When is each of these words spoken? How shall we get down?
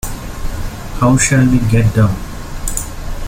How 0.97 1.15
shall 1.15 1.45
we 1.47 1.59
get 1.69 1.93
down? 1.93 2.17